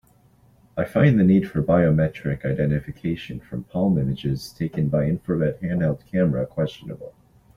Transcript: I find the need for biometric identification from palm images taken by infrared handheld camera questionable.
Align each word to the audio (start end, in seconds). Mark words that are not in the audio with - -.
I 0.75 0.83
find 0.85 1.19
the 1.19 1.23
need 1.23 1.47
for 1.47 1.61
biometric 1.61 2.43
identification 2.43 3.39
from 3.39 3.65
palm 3.65 3.99
images 3.99 4.51
taken 4.51 4.89
by 4.89 5.03
infrared 5.05 5.59
handheld 5.59 6.07
camera 6.07 6.47
questionable. 6.47 7.13